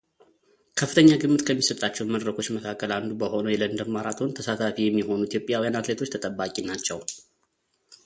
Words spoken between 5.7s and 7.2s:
አትሌቶች ተጠባቂ ናቸው።